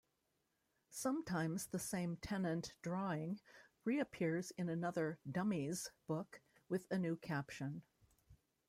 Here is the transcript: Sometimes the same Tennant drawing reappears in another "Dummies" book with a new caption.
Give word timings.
Sometimes 0.89 1.67
the 1.67 1.77
same 1.77 2.17
Tennant 2.17 2.73
drawing 2.81 3.39
reappears 3.85 4.49
in 4.57 4.67
another 4.67 5.19
"Dummies" 5.31 5.91
book 6.07 6.41
with 6.67 6.87
a 6.89 6.97
new 6.97 7.17
caption. 7.17 7.83